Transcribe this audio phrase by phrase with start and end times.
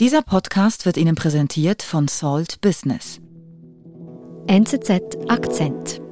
[0.00, 3.20] Dieser Podcast wird Ihnen präsentiert von Salt Business.
[4.48, 4.90] NZZ
[5.28, 6.02] Akzent.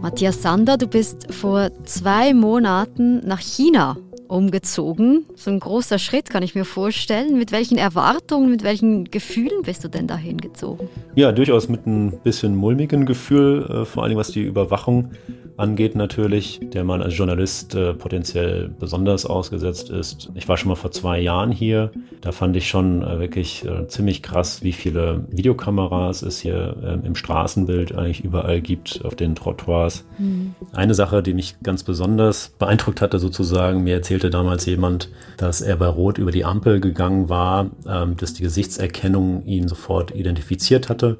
[0.00, 3.96] Matthias Sander, du bist vor zwei Monaten nach China
[4.26, 5.26] umgezogen.
[5.36, 7.38] So ein großer Schritt kann ich mir vorstellen.
[7.38, 10.88] Mit welchen Erwartungen, mit welchen Gefühlen bist du denn dahin gezogen?
[11.14, 15.12] Ja, durchaus mit ein bisschen mulmigen Gefühl, äh, vor allem was die Überwachung
[15.56, 20.30] angeht natürlich, der man als Journalist äh, potenziell besonders ausgesetzt ist.
[20.34, 21.90] Ich war schon mal vor zwei Jahren hier.
[22.20, 27.06] Da fand ich schon äh, wirklich äh, ziemlich krass, wie viele Videokameras es hier äh,
[27.06, 30.04] im Straßenbild eigentlich überall gibt, auf den Trottoirs.
[30.18, 30.54] Mhm.
[30.72, 35.76] Eine Sache, die mich ganz besonders beeindruckt hatte sozusagen, mir erzählte damals jemand, dass er
[35.76, 41.18] bei Rot über die Ampel gegangen war, ähm, dass die Gesichtserkennung ihn sofort identifiziert hatte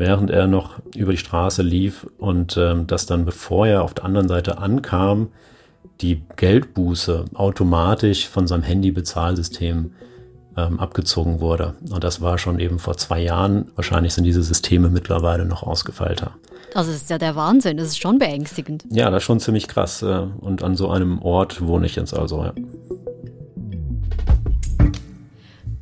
[0.00, 4.06] während er noch über die Straße lief und ähm, dass dann, bevor er auf der
[4.06, 5.28] anderen Seite ankam,
[6.00, 9.92] die Geldbuße automatisch von seinem Handybezahlsystem
[10.56, 11.74] ähm, abgezogen wurde.
[11.90, 13.70] Und das war schon eben vor zwei Jahren.
[13.76, 16.32] Wahrscheinlich sind diese Systeme mittlerweile noch ausgefeilter.
[16.74, 18.84] Also das ist ja der Wahnsinn, das ist schon beängstigend.
[18.90, 20.00] Ja, das ist schon ziemlich krass.
[20.00, 22.54] Äh, und an so einem Ort wohne ich jetzt also, ja.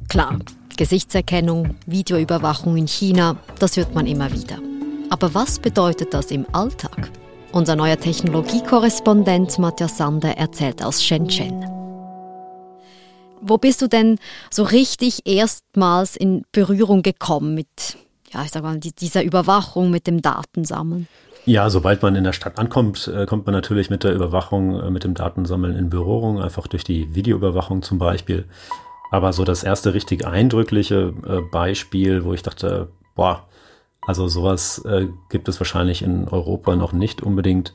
[0.08, 0.38] Klar,
[0.78, 4.58] Gesichtserkennung, Videoüberwachung in China, das hört man immer wieder.
[5.10, 7.10] Aber was bedeutet das im Alltag?
[7.50, 11.66] Unser neuer Technologiekorrespondent Matthias Sander erzählt aus Shenzhen.
[13.40, 14.18] Wo bist du denn
[14.50, 17.98] so richtig erstmals in Berührung gekommen mit,
[18.32, 21.08] ja, ich sag mal, dieser Überwachung, mit dem Datensammeln?
[21.44, 24.90] Ja, sobald man in der Stadt ankommt, äh, kommt man natürlich mit der Überwachung, äh,
[24.90, 28.44] mit dem Datensammeln in Berührung, einfach durch die Videoüberwachung zum Beispiel.
[29.10, 33.46] Aber so das erste richtig eindrückliche äh, Beispiel, wo ich dachte, boah,
[34.06, 37.74] also sowas äh, gibt es wahrscheinlich in Europa noch nicht unbedingt,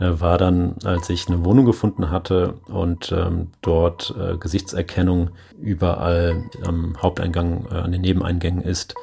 [0.00, 5.30] äh, war dann, als ich eine Wohnung gefunden hatte und ähm, dort äh, Gesichtserkennung
[5.60, 8.94] überall am Haupteingang, äh, an den Nebeneingängen ist.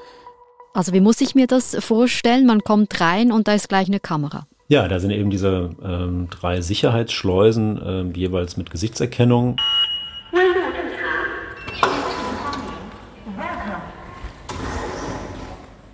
[0.73, 2.45] Also wie muss ich mir das vorstellen?
[2.45, 4.47] Man kommt rein und da ist gleich eine Kamera.
[4.67, 9.57] Ja, da sind eben diese ähm, drei Sicherheitsschleusen, ähm, jeweils mit Gesichtserkennung.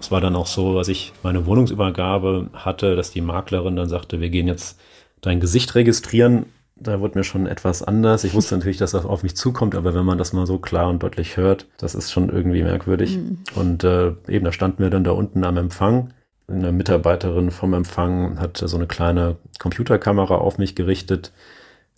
[0.07, 4.21] Es war dann auch so, als ich meine Wohnungsübergabe hatte, dass die Maklerin dann sagte,
[4.21, 4.79] wir gehen jetzt
[5.19, 6.45] dein Gesicht registrieren.
[6.77, 8.23] Da wurde mir schon etwas anders.
[8.23, 10.87] Ich wusste natürlich, dass das auf mich zukommt, aber wenn man das mal so klar
[10.87, 13.17] und deutlich hört, das ist schon irgendwie merkwürdig.
[13.17, 13.39] Mhm.
[13.55, 16.13] Und äh, eben, da standen wir dann da unten am Empfang.
[16.47, 21.33] Eine Mitarbeiterin vom Empfang hat so eine kleine Computerkamera auf mich gerichtet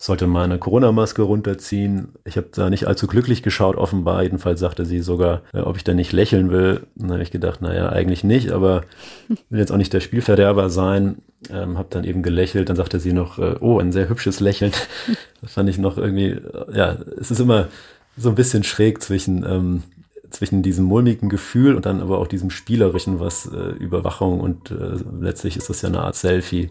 [0.01, 2.13] sollte meine Corona-Maske runterziehen.
[2.23, 4.23] Ich habe da nicht allzu glücklich geschaut, offenbar.
[4.23, 6.87] Jedenfalls sagte sie sogar, äh, ob ich da nicht lächeln will.
[6.95, 8.85] Dann habe ich gedacht, naja, eigentlich nicht, aber
[9.49, 11.17] will jetzt auch nicht der Spielverderber sein.
[11.49, 12.69] Ähm, habe dann eben gelächelt.
[12.69, 14.71] Dann sagte sie noch, äh, oh, ein sehr hübsches Lächeln.
[15.41, 17.67] das fand ich noch irgendwie, äh, ja, es ist immer
[18.15, 19.83] so ein bisschen schräg zwischen, ähm,
[20.29, 24.73] zwischen diesem mulmigen Gefühl und dann aber auch diesem spielerischen, was äh, Überwachung und
[25.19, 26.69] letztlich ist das ja eine Art Selfie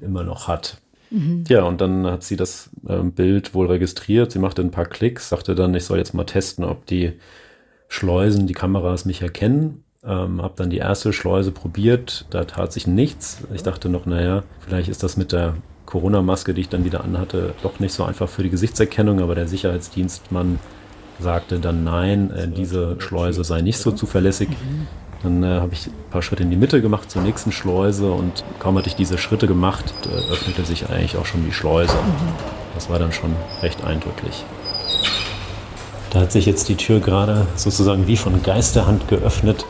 [0.00, 0.78] immer noch hat.
[1.10, 1.44] Mhm.
[1.48, 4.32] Ja, und dann hat sie das äh, Bild wohl registriert.
[4.32, 7.12] Sie machte ein paar Klicks, sagte dann, ich soll jetzt mal testen, ob die
[7.88, 9.84] Schleusen, die Kameras mich erkennen.
[10.04, 13.38] Ähm, hab dann die erste Schleuse probiert, da tat sich nichts.
[13.54, 15.54] Ich dachte noch, naja, vielleicht ist das mit der
[15.86, 19.48] Corona-Maske, die ich dann wieder anhatte, doch nicht so einfach für die Gesichtserkennung, aber der
[19.48, 20.58] Sicherheitsdienstmann
[21.20, 24.48] sagte dann nein, äh, diese Schleuse sei nicht so zuverlässig.
[24.50, 24.86] Mhm.
[25.24, 28.44] Dann äh, habe ich ein paar Schritte in die Mitte gemacht zur nächsten Schleuse und
[28.60, 31.96] kaum hatte ich diese Schritte gemacht, äh, öffnete sich eigentlich auch schon die Schleuse.
[32.74, 34.44] Das war dann schon recht eindrücklich.
[36.10, 39.64] Da hat sich jetzt die Tür gerade sozusagen wie von Geisterhand geöffnet,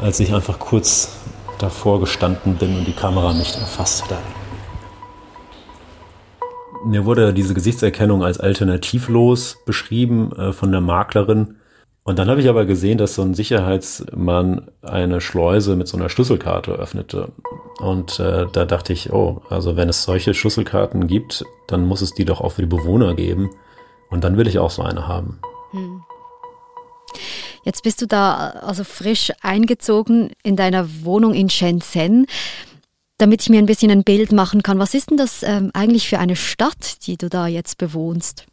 [0.00, 1.18] als ich einfach kurz
[1.58, 4.18] davor gestanden bin und die Kamera nicht erfasst hat.
[6.86, 11.56] Mir wurde diese Gesichtserkennung als alternativlos beschrieben äh, von der Maklerin.
[12.06, 16.10] Und dann habe ich aber gesehen, dass so ein Sicherheitsmann eine Schleuse mit so einer
[16.10, 17.32] Schlüsselkarte öffnete.
[17.78, 22.12] Und äh, da dachte ich, oh, also wenn es solche Schlüsselkarten gibt, dann muss es
[22.12, 23.50] die doch auch für die Bewohner geben.
[24.10, 25.40] Und dann will ich auch so eine haben.
[25.70, 26.02] Hm.
[27.64, 32.26] Jetzt bist du da also frisch eingezogen in deiner Wohnung in Shenzhen.
[33.16, 36.06] Damit ich mir ein bisschen ein Bild machen kann, was ist denn das ähm, eigentlich
[36.06, 38.44] für eine Stadt, die du da jetzt bewohnst?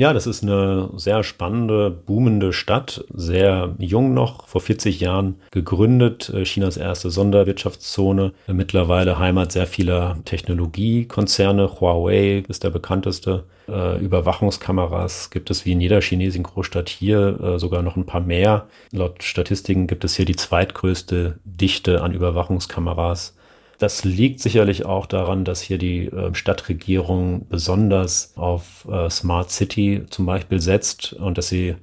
[0.00, 6.30] Ja, das ist eine sehr spannende, boomende Stadt, sehr jung noch, vor 40 Jahren gegründet,
[6.30, 15.28] äh, Chinas erste Sonderwirtschaftszone, mittlerweile Heimat sehr vieler Technologiekonzerne, Huawei ist der bekannteste, äh, Überwachungskameras
[15.28, 18.68] gibt es wie in jeder chinesischen Großstadt hier äh, sogar noch ein paar mehr.
[18.92, 23.36] Laut Statistiken gibt es hier die zweitgrößte Dichte an Überwachungskameras
[23.80, 30.02] Das liegt sicherlich auch daran, dass hier die äh, Stadtregierung besonders auf äh, Smart City
[30.10, 31.76] zum Beispiel setzt und dass sie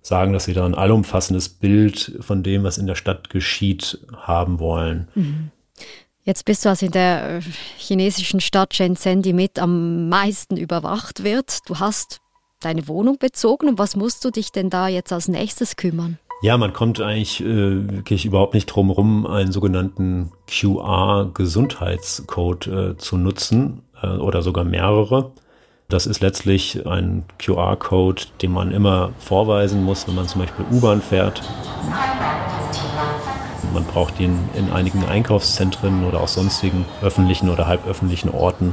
[0.00, 4.60] sagen, dass sie da ein allumfassendes Bild von dem, was in der Stadt geschieht, haben
[4.60, 5.08] wollen.
[5.16, 5.50] Mhm.
[6.22, 7.40] Jetzt bist du also in der äh,
[7.76, 11.68] chinesischen Stadt Shenzhen, die mit am meisten überwacht wird.
[11.68, 12.20] Du hast
[12.60, 16.20] deine Wohnung bezogen und was musst du dich denn da jetzt als nächstes kümmern?
[16.42, 23.18] Ja, man kommt eigentlich äh, wirklich überhaupt nicht drum rum, einen sogenannten QR-Gesundheitscode äh, zu
[23.18, 25.32] nutzen äh, oder sogar mehrere.
[25.90, 31.02] Das ist letztlich ein QR-Code, den man immer vorweisen muss, wenn man zum Beispiel U-Bahn
[31.02, 31.42] fährt.
[33.74, 38.72] Man braucht ihn in einigen Einkaufszentren oder auch sonstigen öffentlichen oder halböffentlichen Orten.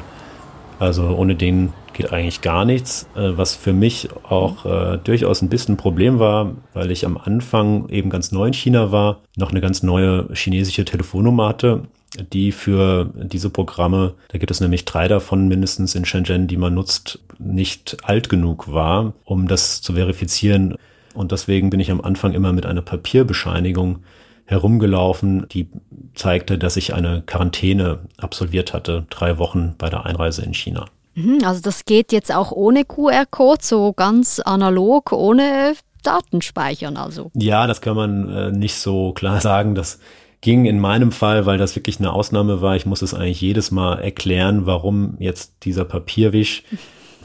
[0.80, 5.50] Also ohne den geht eigentlich gar nichts, äh, was für mich auch äh, durchaus ein
[5.50, 9.52] bisschen ein Problem war, weil ich am Anfang eben ganz neu in China war, noch
[9.52, 11.84] eine ganz neue chinesische Telefonnummer hatte,
[12.32, 16.74] die für diese Programme, da gibt es nämlich drei davon mindestens in Shenzhen, die man
[16.74, 20.76] nutzt, nicht alt genug war, um das zu verifizieren.
[21.14, 24.00] Und deswegen bin ich am Anfang immer mit einer Papierbescheinigung
[24.48, 25.68] herumgelaufen, die
[26.16, 30.86] zeigte, dass ich eine Quarantäne absolviert hatte, drei Wochen bei der Einreise in China.
[31.16, 35.74] Mhm, also das geht jetzt auch ohne QR-Code, so ganz analog, ohne
[36.04, 37.30] Datenspeichern also.
[37.34, 39.76] Ja, das kann man äh, nicht so klar sagen.
[39.76, 40.00] Das
[40.40, 42.78] ging in meinem Fall, weil das wirklich eine Ausnahme war.
[42.78, 46.64] Ich muss es eigentlich jedes Mal erklären, warum jetzt dieser Papierwisch,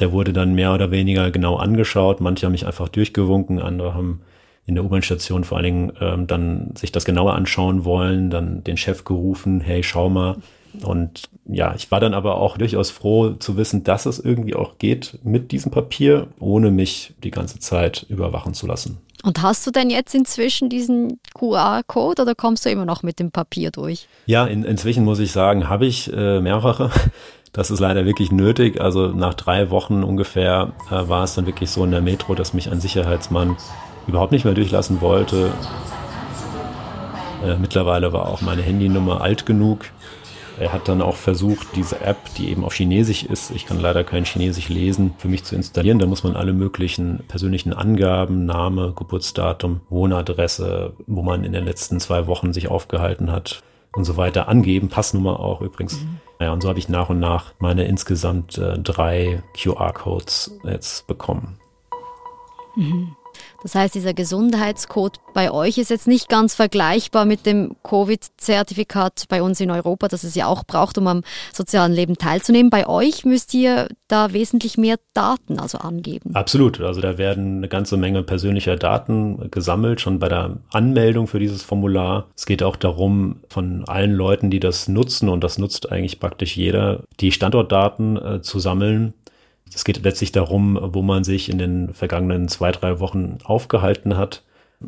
[0.01, 2.21] der wurde dann mehr oder weniger genau angeschaut.
[2.21, 4.23] Manche haben mich einfach durchgewunken, andere haben
[4.67, 8.77] in der U-Bahn-Station vor allen Dingen ähm, dann sich das genauer anschauen wollen, dann den
[8.77, 10.37] Chef gerufen, hey, schau mal,
[10.81, 14.79] und ja, ich war dann aber auch durchaus froh zu wissen, dass es irgendwie auch
[14.79, 18.99] geht mit diesem Papier, ohne mich die ganze Zeit überwachen zu lassen.
[19.23, 23.31] Und hast du denn jetzt inzwischen diesen QR-Code oder kommst du immer noch mit dem
[23.31, 24.09] Papier durch?
[24.27, 26.91] Ja, in, inzwischen muss ich sagen, habe ich äh, mehrere.
[27.55, 28.81] Das ist leider wirklich nötig.
[28.81, 32.55] Also nach drei Wochen ungefähr äh, war es dann wirklich so in der Metro, dass
[32.55, 33.59] mich ein Sicherheitsmann
[34.07, 35.53] überhaupt nicht mehr durchlassen wollte.
[37.45, 39.87] Äh, mittlerweile war auch meine Handynummer alt genug,
[40.59, 44.05] er hat dann auch versucht, diese App, die eben auf Chinesisch ist, ich kann leider
[44.05, 45.99] kein Chinesisch lesen, für mich zu installieren.
[45.99, 52.01] Da muss man alle möglichen persönlichen Angaben, Name, Geburtsdatum, Wohnadresse, wo man in den letzten
[52.01, 53.63] zwei Wochen sich aufgehalten hat
[53.95, 54.89] und so weiter angeben.
[54.89, 56.01] Passnummer auch übrigens.
[56.01, 56.21] Mhm.
[56.41, 61.59] Ja, und so habe ich nach und nach meine insgesamt äh, drei QR-Codes jetzt bekommen.
[62.77, 63.17] Mhm.
[63.63, 69.43] Das heißt, dieser Gesundheitscode bei euch ist jetzt nicht ganz vergleichbar mit dem Covid-Zertifikat bei
[69.43, 71.23] uns in Europa, das es ja auch braucht, um am
[71.53, 72.71] sozialen Leben teilzunehmen.
[72.71, 76.35] Bei euch müsst ihr da wesentlich mehr Daten also angeben.
[76.35, 76.81] Absolut.
[76.81, 81.63] Also da werden eine ganze Menge persönlicher Daten gesammelt, schon bei der Anmeldung für dieses
[81.63, 82.29] Formular.
[82.37, 86.57] Es geht auch darum, von allen Leuten, die das nutzen, und das nutzt eigentlich praktisch
[86.57, 89.15] jeder, die Standortdaten äh, zu sammeln
[89.75, 94.43] es geht letztlich darum, wo man sich in den vergangenen zwei, drei Wochen aufgehalten hat.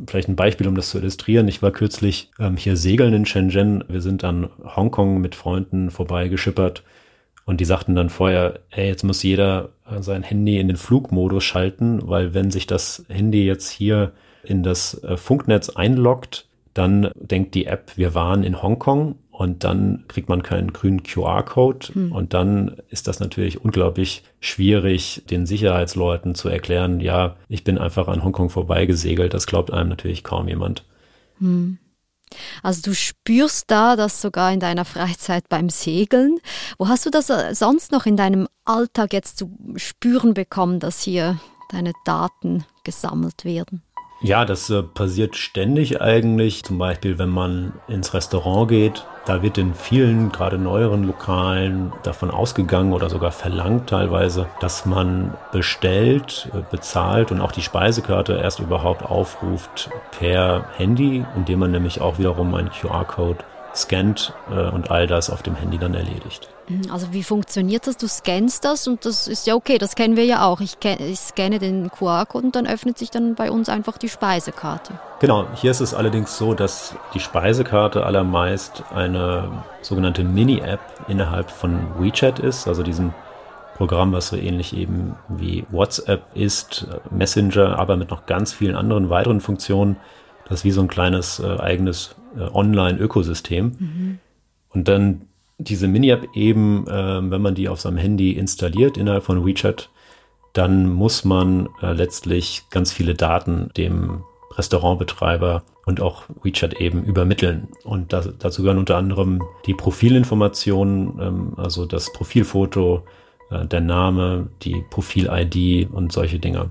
[0.07, 1.47] Vielleicht ein Beispiel, um das zu illustrieren.
[1.49, 3.85] Ich war kürzlich ähm, hier segeln in Shenzhen.
[3.89, 6.83] Wir sind an Hongkong mit Freunden vorbeigeschippert
[7.45, 11.45] und die sagten dann vorher, ey, jetzt muss jeder äh, sein Handy in den Flugmodus
[11.45, 17.55] schalten, weil wenn sich das Handy jetzt hier in das äh, Funknetz einloggt, dann denkt
[17.55, 22.13] die App, wir waren in Hongkong und dann kriegt man keinen grünen QR-Code hm.
[22.13, 28.07] und dann ist das natürlich unglaublich schwierig, den Sicherheitsleuten zu erklären, ja, ich bin einfach
[28.07, 29.35] an Hongkong vorbeigesegelt.
[29.35, 30.85] Das glaubt einem natürlich kaum jemand.
[31.41, 31.79] Hm.
[32.63, 36.39] Also du spürst da das sogar in deiner Freizeit beim Segeln.
[36.79, 41.03] Wo hast du das äh, sonst noch in deinem Alltag jetzt zu spüren bekommen, dass
[41.03, 43.83] hier deine Daten gesammelt werden?
[44.25, 46.65] Ja, das äh, passiert ständig eigentlich.
[46.65, 52.31] Zum Beispiel, wenn man ins Restaurant geht, da wird in vielen, gerade neueren Lokalen davon
[52.31, 58.61] ausgegangen oder sogar verlangt teilweise, dass man bestellt, äh, bezahlt und auch die Speisekarte erst
[58.61, 65.07] überhaupt aufruft per Handy, indem man nämlich auch wiederum einen QR-Code scannt äh, und all
[65.07, 66.49] das auf dem Handy dann erledigt.
[66.69, 67.97] Mhm, also wie funktioniert das?
[67.97, 70.61] Du scannst das und das ist ja okay, das kennen wir ja auch.
[70.61, 74.95] Ich, ich scanne den QR-Code und dann öffnet sich dann bei uns einfach die Speisekarte.
[75.21, 81.87] Genau, hier ist es allerdings so, dass die Speisekarte allermeist eine sogenannte Mini-App innerhalb von
[81.99, 83.13] WeChat ist, also diesem
[83.75, 89.11] Programm, was so ähnlich eben wie WhatsApp ist, Messenger, aber mit noch ganz vielen anderen
[89.11, 89.97] weiteren Funktionen.
[90.49, 93.77] Das ist wie so ein kleines äh, eigenes äh, Online-Ökosystem.
[93.79, 94.19] Mhm.
[94.71, 95.23] Und dann
[95.59, 99.89] diese Mini-App eben, äh, wenn man die auf seinem Handy installiert innerhalb von WeChat,
[100.53, 104.23] dann muss man äh, letztlich ganz viele Daten dem
[104.57, 107.69] Restaurantbetreiber und auch WeChat eben übermitteln.
[107.85, 113.03] Und das, dazu gehören unter anderem die Profilinformationen, ähm, also das Profilfoto,
[113.51, 116.71] äh, der Name, die Profil-ID und solche Dinge.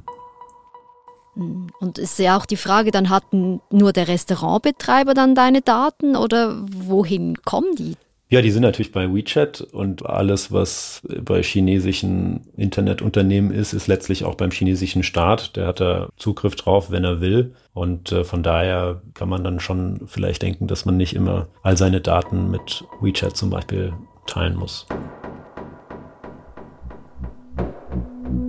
[1.36, 1.68] Hm.
[1.80, 6.63] Und ist ja auch die Frage, dann hat nur der Restaurantbetreiber dann deine Daten oder
[6.66, 7.96] wohin kommen die?
[8.34, 14.25] Ja, die sind natürlich bei WeChat und alles, was bei chinesischen Internetunternehmen ist, ist letztlich
[14.25, 15.56] auch beim chinesischen Staat.
[15.56, 17.54] Der hat da Zugriff drauf, wenn er will.
[17.75, 21.78] Und äh, von daher kann man dann schon vielleicht denken, dass man nicht immer all
[21.78, 23.94] seine Daten mit WeChat zum Beispiel
[24.25, 24.88] teilen muss.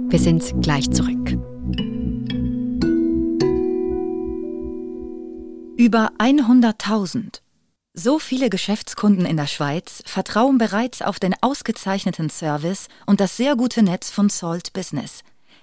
[0.09, 1.37] Wir sind gleich zurück.
[5.77, 7.41] Über 100.000
[7.97, 13.55] so viele Geschäftskunden in der Schweiz vertrauen bereits auf den ausgezeichneten Service und das sehr
[13.55, 15.21] gute Netz von Salt Business.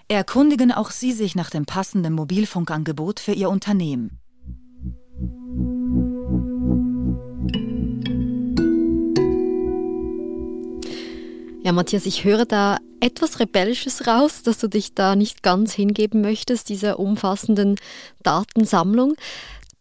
[0.07, 4.19] Erkundigen auch Sie sich nach dem passenden Mobilfunkangebot für Ihr Unternehmen.
[11.63, 16.21] Ja, Matthias, ich höre da etwas Rebellisches raus, dass du dich da nicht ganz hingeben
[16.21, 17.75] möchtest, dieser umfassenden
[18.23, 19.15] Datensammlung.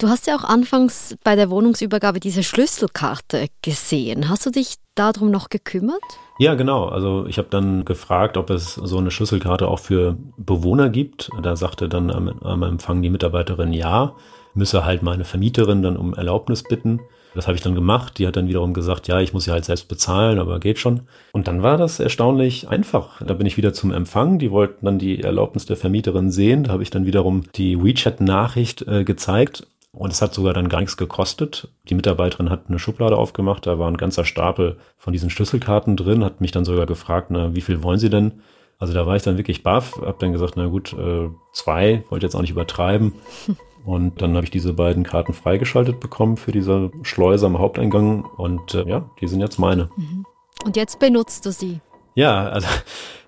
[0.00, 4.30] Du hast ja auch anfangs bei der Wohnungsübergabe diese Schlüsselkarte gesehen.
[4.30, 6.00] Hast du dich darum noch gekümmert?
[6.38, 6.87] Ja, genau.
[6.87, 11.28] Also ich habe dann gefragt, ob es so eine Schlüsselkarte auch für Bewohner gibt.
[11.42, 14.14] Da sagte dann am, am Empfang die Mitarbeiterin ja,
[14.54, 17.00] müsse halt meine Vermieterin dann um Erlaubnis bitten.
[17.35, 18.19] Das habe ich dann gemacht.
[18.19, 21.02] Die hat dann wiederum gesagt, ja, ich muss sie halt selbst bezahlen, aber geht schon.
[21.33, 23.21] Und dann war das erstaunlich einfach.
[23.21, 24.38] Da bin ich wieder zum Empfang.
[24.38, 26.64] Die wollten dann die Erlaubnis der Vermieterin sehen.
[26.64, 30.80] Da habe ich dann wiederum die WeChat-Nachricht äh, gezeigt und es hat sogar dann gar
[30.80, 31.68] nichts gekostet.
[31.88, 36.25] Die Mitarbeiterin hat eine Schublade aufgemacht, da war ein ganzer Stapel von diesen Schlüsselkarten drin,
[36.25, 38.40] hat mich dann sogar gefragt, na, wie viel wollen Sie denn?
[38.78, 42.25] Also da war ich dann wirklich baff, hab dann gesagt, na gut, äh, zwei, wollte
[42.25, 43.14] jetzt auch nicht übertreiben.
[43.85, 48.75] Und dann habe ich diese beiden Karten freigeschaltet bekommen für diese Schleuse am Haupteingang und
[48.75, 49.88] äh, ja, die sind jetzt meine.
[49.97, 50.26] Mhm.
[50.66, 51.80] Und jetzt benutzt du sie?
[52.14, 52.68] Ja, also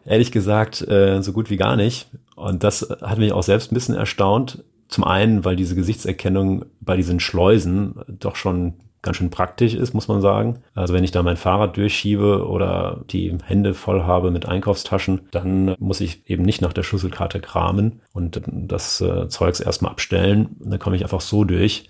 [0.05, 2.09] ehrlich gesagt, äh, so gut wie gar nicht.
[2.37, 4.63] Und das hat mich auch selbst ein bisschen erstaunt.
[4.93, 10.07] Zum einen, weil diese Gesichtserkennung bei diesen Schleusen doch schon ganz schön praktisch ist, muss
[10.07, 10.59] man sagen.
[10.75, 15.75] Also wenn ich da mein Fahrrad durchschiebe oder die Hände voll habe mit Einkaufstaschen, dann
[15.79, 20.57] muss ich eben nicht nach der Schlüsselkarte kramen und das äh, Zeugs erstmal abstellen.
[20.61, 21.89] Dann komme ich einfach so durch.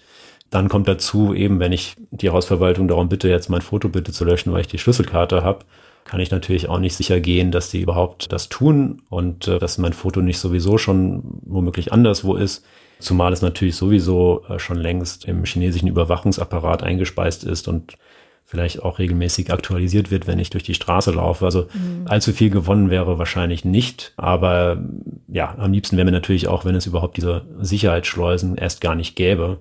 [0.50, 4.24] Dann kommt dazu eben, wenn ich die Hausverwaltung darum bitte, jetzt mein Foto bitte zu
[4.24, 5.64] löschen, weil ich die Schlüsselkarte habe,
[6.04, 9.78] kann ich natürlich auch nicht sicher gehen, dass die überhaupt das tun und äh, dass
[9.78, 12.64] mein Foto nicht sowieso schon womöglich anderswo ist.
[13.02, 17.96] Zumal es natürlich sowieso äh, schon längst im chinesischen Überwachungsapparat eingespeist ist und
[18.44, 21.44] vielleicht auch regelmäßig aktualisiert wird, wenn ich durch die Straße laufe.
[21.44, 22.06] Also mhm.
[22.06, 24.12] allzu viel gewonnen wäre wahrscheinlich nicht.
[24.16, 24.82] Aber
[25.28, 29.16] ja, am liebsten wäre mir natürlich auch, wenn es überhaupt diese Sicherheitsschleusen erst gar nicht
[29.16, 29.58] gäbe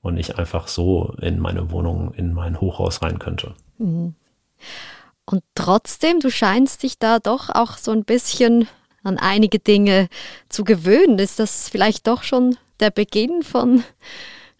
[0.00, 3.54] und ich einfach so in meine Wohnung, in mein Hochhaus rein könnte.
[3.78, 4.16] Mhm.
[5.24, 8.66] Und trotzdem, du scheinst dich da doch auch so ein bisschen
[9.04, 10.08] an einige Dinge
[10.48, 11.18] zu gewöhnen.
[11.18, 13.82] Ist das vielleicht doch schon der Beginn von,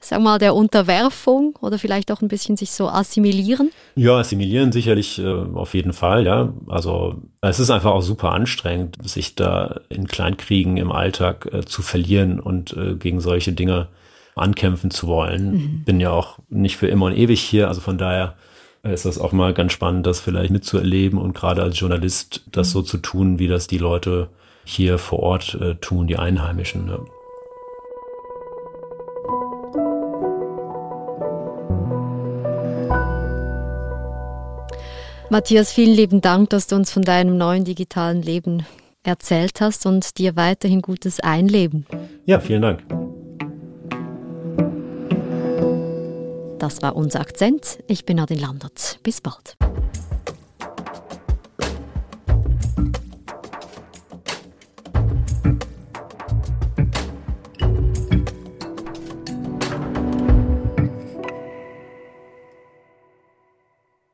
[0.01, 3.71] sagen wir mal, der Unterwerfung oder vielleicht auch ein bisschen sich so assimilieren?
[3.95, 6.55] Ja, assimilieren sicherlich äh, auf jeden Fall, ja.
[6.69, 11.83] Also es ist einfach auch super anstrengend, sich da in Kleinkriegen im Alltag äh, zu
[11.83, 13.89] verlieren und äh, gegen solche Dinge
[14.35, 15.53] ankämpfen zu wollen.
[15.53, 15.85] Mhm.
[15.85, 18.35] Bin ja auch nicht für immer und ewig hier, also von daher
[18.83, 22.73] ist das auch mal ganz spannend, das vielleicht mitzuerleben und gerade als Journalist das mhm.
[22.73, 24.29] so zu tun, wie das die Leute
[24.65, 26.87] hier vor Ort äh, tun, die Einheimischen.
[26.87, 26.99] Ne?
[35.33, 38.67] Matthias, vielen lieben Dank, dass du uns von deinem neuen digitalen Leben
[39.03, 41.87] erzählt hast und dir weiterhin gutes Einleben.
[42.27, 42.83] Ja, vielen Dank.
[46.59, 47.79] Das war unser Akzent.
[47.89, 48.99] Ich bin Nadine Landert.
[49.03, 49.57] Bis bald.